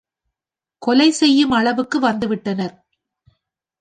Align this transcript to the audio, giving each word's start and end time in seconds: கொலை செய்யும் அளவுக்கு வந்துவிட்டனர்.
கொலை 0.81 1.07
செய்யும் 1.11 1.51
அளவுக்கு 1.51 1.99
வந்துவிட்டனர். 1.99 2.75